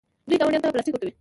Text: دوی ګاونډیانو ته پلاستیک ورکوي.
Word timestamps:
دوی 0.27 0.37
ګاونډیانو 0.39 0.63
ته 0.65 0.73
پلاستیک 0.73 0.93
ورکوي. 0.95 1.11